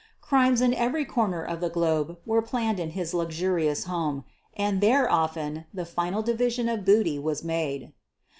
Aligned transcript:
Crimes 0.19 0.61
in 0.61 0.73
every 0.73 1.05
corner 1.05 1.43
of 1.43 1.61
the 1.61 1.69
globe 1.69 2.17
were 2.25 2.41
planned 2.41 2.79
in 2.79 2.89
his 2.97 3.13
luxurious 3.13 3.83
home— 3.83 4.23
and 4.57 4.81
there, 4.81 5.07
often, 5.07 5.65
the 5.71 5.85
final 5.85 6.23
division 6.23 6.67
of 6.67 6.83
booty 6.85 7.19
was 7.19 7.43
made. 7.43 7.93